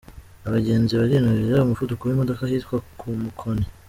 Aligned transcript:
Abagenzi 0.47 0.91
barinubira 0.99 1.63
umuvuduko 1.65 2.01
w’imodoka 2.05 2.41
ahitwa 2.43 2.75
ku 2.99 3.07
Mukoni 3.21 3.65